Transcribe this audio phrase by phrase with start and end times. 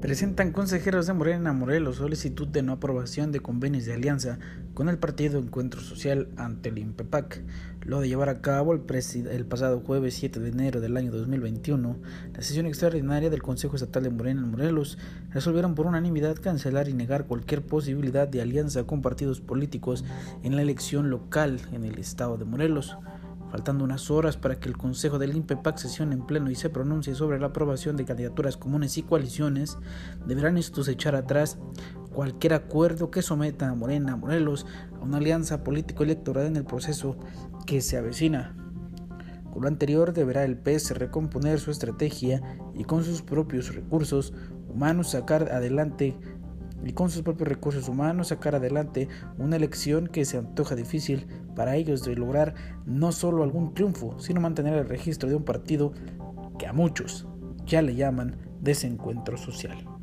[0.00, 4.38] Presentan consejeros de Morena Morelos solicitud de no aprobación de convenios de alianza
[4.72, 7.42] con el Partido Encuentro Social ante el INPEPAC.
[7.82, 11.96] Lo de llevar a cabo el, pasado jueves 7 de enero del año 2021,
[12.32, 14.98] la sesión extraordinaria del Consejo Estatal de Morena en Morelos
[15.30, 20.04] resolvieron por unanimidad cancelar y negar cualquier posibilidad de alianza con partidos políticos
[20.44, 22.96] en la elección local en el estado de Morelos.
[23.50, 27.14] Faltando unas horas para que el Consejo del INPEPAC sesione en pleno y se pronuncie
[27.14, 29.78] sobre la aprobación de candidaturas comunes y coaliciones,
[30.26, 31.58] deberán estos echar atrás
[32.12, 34.66] cualquier acuerdo que someta a Morena Morelos
[35.00, 37.16] a una alianza político-electoral en el proceso
[37.66, 38.54] que se avecina.
[39.52, 42.42] Con lo anterior, deberá el PS recomponer su estrategia
[42.74, 44.34] y con sus propios recursos
[44.68, 46.16] humanos sacar adelante
[46.84, 51.76] y con sus propios recursos humanos sacar adelante una elección que se antoja difícil para
[51.76, 52.54] ellos de lograr
[52.86, 55.92] no solo algún triunfo, sino mantener el registro de un partido
[56.58, 57.26] que a muchos
[57.66, 59.97] ya le llaman desencuentro social.